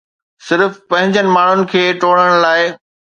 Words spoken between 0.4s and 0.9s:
صرف